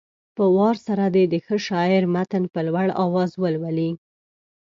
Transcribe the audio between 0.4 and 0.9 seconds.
وار